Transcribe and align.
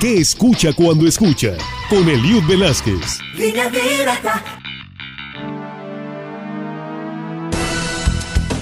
¿Qué 0.00 0.18
escucha 0.18 0.72
cuando 0.72 1.06
escucha? 1.06 1.56
Con 1.88 2.08
Eliud 2.08 2.42
Velázquez. 2.48 3.18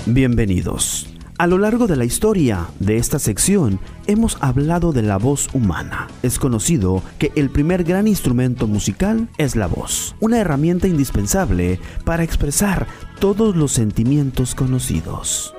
Bienvenidos. 0.06 1.06
A 1.38 1.46
lo 1.46 1.56
largo 1.56 1.86
de 1.86 1.96
la 1.96 2.04
historia 2.04 2.68
de 2.80 2.98
esta 2.98 3.18
sección 3.18 3.80
hemos 4.06 4.36
hablado 4.40 4.92
de 4.92 5.02
la 5.02 5.16
voz 5.16 5.48
humana. 5.54 6.08
Es 6.22 6.38
conocido 6.38 7.02
que 7.18 7.32
el 7.36 7.48
primer 7.48 7.84
gran 7.84 8.06
instrumento 8.06 8.66
musical 8.66 9.28
es 9.38 9.56
la 9.56 9.66
voz, 9.66 10.14
una 10.20 10.38
herramienta 10.38 10.88
indispensable 10.88 11.80
para 12.04 12.24
expresar 12.24 12.86
todos 13.18 13.56
los 13.56 13.72
sentimientos 13.72 14.54
conocidos. 14.54 15.54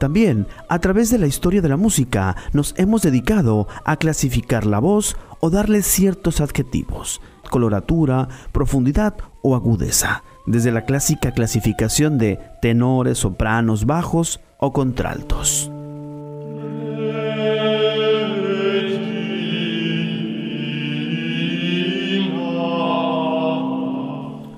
También, 0.00 0.46
a 0.70 0.78
través 0.78 1.10
de 1.10 1.18
la 1.18 1.26
historia 1.26 1.60
de 1.60 1.68
la 1.68 1.76
música, 1.76 2.34
nos 2.54 2.72
hemos 2.78 3.02
dedicado 3.02 3.68
a 3.84 3.96
clasificar 3.98 4.64
la 4.64 4.78
voz 4.78 5.14
o 5.40 5.50
darle 5.50 5.82
ciertos 5.82 6.40
adjetivos, 6.40 7.20
coloratura, 7.50 8.26
profundidad 8.50 9.14
o 9.42 9.54
agudeza, 9.54 10.24
desde 10.46 10.72
la 10.72 10.86
clásica 10.86 11.32
clasificación 11.32 12.16
de 12.16 12.40
tenores, 12.62 13.18
sopranos, 13.18 13.84
bajos 13.84 14.40
o 14.56 14.72
contraltos. 14.72 15.70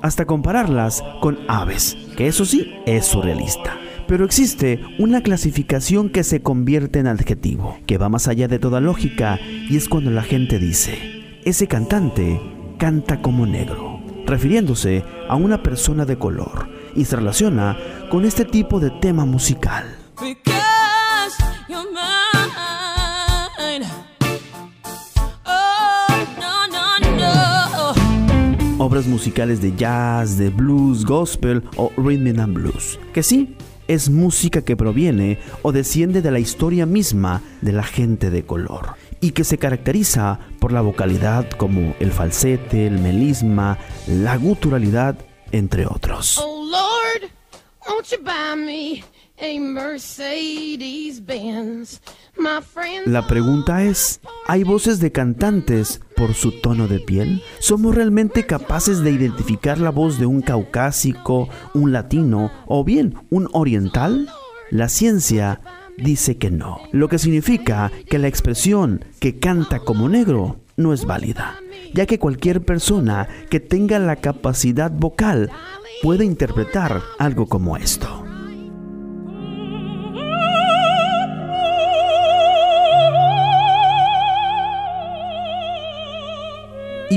Hasta 0.02 0.24
compararlas 0.24 1.02
con 1.20 1.38
aves, 1.48 1.96
que 2.16 2.28
eso 2.28 2.44
sí 2.44 2.76
es 2.86 3.06
surrealista. 3.06 3.76
Pero 4.12 4.26
existe 4.26 4.78
una 4.98 5.22
clasificación 5.22 6.10
que 6.10 6.22
se 6.22 6.42
convierte 6.42 6.98
en 6.98 7.06
adjetivo, 7.06 7.78
que 7.86 7.96
va 7.96 8.10
más 8.10 8.28
allá 8.28 8.46
de 8.46 8.58
toda 8.58 8.78
lógica, 8.78 9.40
y 9.42 9.74
es 9.74 9.88
cuando 9.88 10.10
la 10.10 10.22
gente 10.22 10.58
dice, 10.58 10.98
ese 11.46 11.66
cantante 11.66 12.38
canta 12.76 13.22
como 13.22 13.46
negro, 13.46 14.02
refiriéndose 14.26 15.02
a 15.30 15.36
una 15.36 15.62
persona 15.62 16.04
de 16.04 16.18
color, 16.18 16.68
y 16.94 17.06
se 17.06 17.16
relaciona 17.16 17.78
con 18.10 18.26
este 18.26 18.44
tipo 18.44 18.80
de 18.80 18.90
tema 18.90 19.24
musical. 19.24 19.86
Obras 28.76 29.06
musicales 29.06 29.62
de 29.62 29.74
jazz, 29.74 30.36
de 30.36 30.50
blues, 30.50 31.06
gospel 31.06 31.64
o 31.76 31.90
rhythm 31.96 32.38
and 32.38 32.52
blues, 32.52 33.00
que 33.14 33.22
sí, 33.22 33.56
es 33.92 34.08
música 34.08 34.62
que 34.62 34.76
proviene 34.76 35.38
o 35.62 35.72
desciende 35.72 36.22
de 36.22 36.30
la 36.30 36.38
historia 36.38 36.86
misma 36.86 37.42
de 37.60 37.72
la 37.72 37.82
gente 37.82 38.30
de 38.30 38.44
color 38.44 38.94
y 39.20 39.30
que 39.30 39.44
se 39.44 39.58
caracteriza 39.58 40.38
por 40.58 40.72
la 40.72 40.80
vocalidad 40.80 41.48
como 41.50 41.94
el 42.00 42.10
falsete, 42.10 42.86
el 42.86 42.98
melisma, 42.98 43.78
la 44.06 44.36
guturalidad, 44.36 45.16
entre 45.52 45.86
otros. 45.86 46.38
Oh 46.38 46.64
Lord, 46.70 47.30
you 48.10 48.18
buy 48.24 48.56
me? 48.56 49.21
La 53.06 53.26
pregunta 53.26 53.82
es, 53.82 54.20
¿hay 54.46 54.62
voces 54.62 55.00
de 55.00 55.10
cantantes 55.10 56.00
por 56.14 56.34
su 56.34 56.60
tono 56.60 56.86
de 56.86 57.00
piel? 57.00 57.42
¿Somos 57.58 57.92
realmente 57.92 58.46
capaces 58.46 59.00
de 59.00 59.10
identificar 59.10 59.78
la 59.78 59.90
voz 59.90 60.20
de 60.20 60.26
un 60.26 60.42
caucásico, 60.42 61.48
un 61.74 61.90
latino 61.90 62.52
o 62.66 62.84
bien 62.84 63.14
un 63.30 63.48
oriental? 63.52 64.28
La 64.70 64.88
ciencia 64.88 65.60
dice 65.98 66.38
que 66.38 66.52
no, 66.52 66.80
lo 66.92 67.08
que 67.08 67.18
significa 67.18 67.90
que 68.08 68.20
la 68.20 68.28
expresión 68.28 69.04
que 69.18 69.40
canta 69.40 69.80
como 69.80 70.08
negro 70.08 70.60
no 70.76 70.92
es 70.92 71.04
válida, 71.04 71.56
ya 71.92 72.06
que 72.06 72.20
cualquier 72.20 72.64
persona 72.64 73.28
que 73.50 73.58
tenga 73.58 73.98
la 73.98 74.16
capacidad 74.16 74.92
vocal 74.92 75.50
puede 76.00 76.24
interpretar 76.24 77.02
algo 77.18 77.46
como 77.46 77.76
esto. 77.76 78.21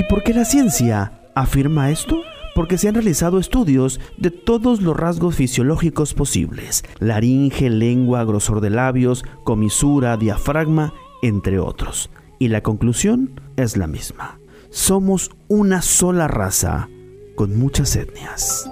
Por 0.08 0.22
qué 0.22 0.34
la 0.34 0.44
ciencia 0.44 1.12
afirma 1.34 1.90
esto? 1.90 2.22
Porque 2.54 2.78
se 2.78 2.88
han 2.88 2.94
realizado 2.94 3.38
estudios 3.38 4.00
de 4.16 4.30
todos 4.30 4.80
los 4.80 4.96
rasgos 4.96 5.36
fisiológicos 5.36 6.14
posibles, 6.14 6.84
laringe, 6.98 7.68
lengua, 7.68 8.24
grosor 8.24 8.60
de 8.60 8.70
labios, 8.70 9.24
comisura, 9.44 10.16
diafragma, 10.16 10.94
entre 11.22 11.58
otros. 11.58 12.10
Y 12.38 12.48
la 12.48 12.62
conclusión 12.62 13.40
es 13.56 13.76
la 13.76 13.86
misma. 13.86 14.38
Somos 14.70 15.30
una 15.48 15.82
sola 15.82 16.28
raza 16.28 16.88
con 17.34 17.58
muchas 17.58 17.94
etnias. 17.96 18.70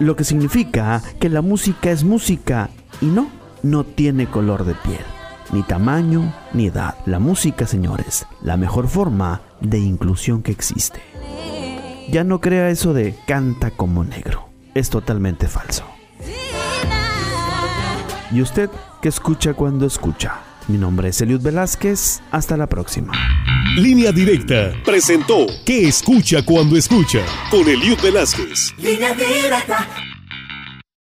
Lo 0.00 0.14
que 0.16 0.24
significa 0.24 1.02
que 1.20 1.28
la 1.28 1.42
música 1.42 1.90
es 1.90 2.04
música 2.04 2.70
y 3.00 3.06
no 3.06 3.37
no 3.62 3.84
tiene 3.84 4.26
color 4.26 4.64
de 4.64 4.74
piel, 4.74 5.04
ni 5.52 5.62
tamaño, 5.62 6.34
ni 6.52 6.66
edad. 6.66 6.96
La 7.06 7.18
música, 7.18 7.66
señores, 7.66 8.26
la 8.42 8.56
mejor 8.56 8.88
forma 8.88 9.42
de 9.60 9.78
inclusión 9.78 10.42
que 10.42 10.52
existe. 10.52 11.00
Ya 12.10 12.24
no 12.24 12.40
crea 12.40 12.70
eso 12.70 12.94
de 12.94 13.14
canta 13.26 13.70
como 13.70 14.04
negro. 14.04 14.48
Es 14.74 14.90
totalmente 14.90 15.48
falso. 15.48 15.84
¿Y 18.30 18.42
usted 18.42 18.70
qué 19.02 19.08
escucha 19.08 19.54
cuando 19.54 19.86
escucha? 19.86 20.40
Mi 20.68 20.76
nombre 20.76 21.08
es 21.08 21.20
Eliud 21.20 21.40
Velázquez. 21.40 22.20
Hasta 22.30 22.56
la 22.56 22.66
próxima. 22.66 23.12
Línea 23.76 24.12
Directa 24.12 24.72
presentó 24.84 25.46
¿Qué 25.64 25.88
escucha 25.88 26.44
cuando 26.44 26.76
escucha? 26.76 27.20
Con 27.50 27.66
Eliud 27.68 27.98
Velázquez. 28.02 28.74
Línea 28.78 29.14
Directa. 29.14 29.86